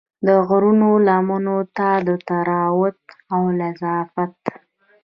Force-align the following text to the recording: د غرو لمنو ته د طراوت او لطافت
د 0.27 0.29
غرو 0.47 0.93
لمنو 1.07 1.57
ته 1.77 1.89
د 2.07 2.09
طراوت 2.27 2.99
او 3.33 3.43
لطافت 3.59 4.37